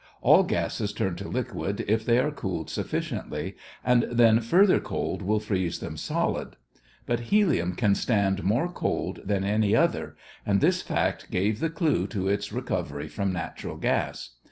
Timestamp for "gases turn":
0.41-1.15